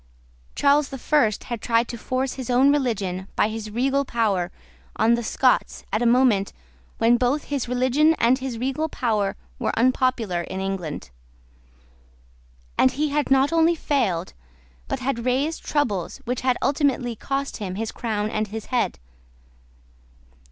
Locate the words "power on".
4.03-5.13